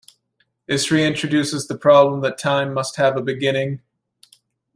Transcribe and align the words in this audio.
This 0.65 0.87
reintroduces 0.87 1.67
the 1.67 1.77
problem 1.77 2.21
that 2.21 2.39
time 2.39 2.73
must 2.73 2.95
have 2.95 3.15
a 3.15 3.21
beginning. 3.21 3.81